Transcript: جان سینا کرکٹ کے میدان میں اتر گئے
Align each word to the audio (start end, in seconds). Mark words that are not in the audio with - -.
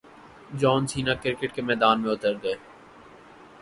جان 0.59 0.87
سینا 0.87 1.13
کرکٹ 1.23 1.53
کے 1.55 1.61
میدان 1.61 2.01
میں 2.01 2.11
اتر 2.11 2.33
گئے 2.43 2.55